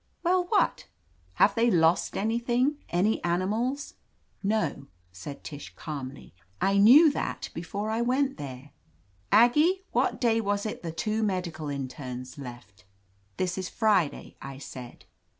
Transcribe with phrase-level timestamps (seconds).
[0.23, 0.87] "Well— what?"
[1.33, 2.79] "Have they lost anything?
[2.89, 3.93] Any animals?"
[4.41, 6.33] "No," said Tish calmly.
[6.59, 8.71] "I knew that be fore I went there.
[9.31, 12.83] Aggie, what day was it the two medical internes left?"
[13.37, 15.05] "This is Friday," I said.